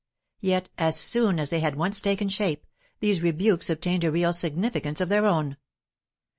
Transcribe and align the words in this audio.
Yet, 0.39 0.67
as 0.79 0.99
soon 0.99 1.39
as 1.39 1.51
they 1.51 1.59
had 1.59 1.75
once 1.75 2.01
taken 2.01 2.27
shape, 2.27 2.65
these 3.01 3.21
rebukes 3.21 3.69
obtained 3.69 4.03
a 4.03 4.09
real 4.09 4.33
significance 4.33 4.99
of 4.99 5.09
their 5.09 5.27
own. 5.27 5.57